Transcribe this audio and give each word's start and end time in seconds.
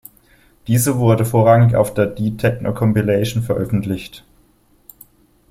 Diese 0.65 0.97
wurde 0.97 1.25
vorrangig 1.25 1.75
auf 1.75 1.93
der 1.93 2.07
D-Techno-Compilation 2.07 3.43
veröffentlicht. 3.43 4.25